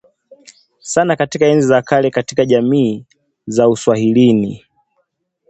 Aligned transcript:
sana 0.81 1.15
katika 1.15 1.45
enzi 1.45 1.67
za 1.67 1.81
kale 1.81 2.09
katika 2.11 2.45
jamii 2.45 3.05
za 3.47 3.69
Uswahilini 3.69 4.65